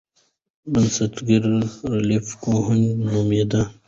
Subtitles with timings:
[0.71, 1.37] بنسټګر یې
[1.93, 3.61] رالف کوهن نومیده.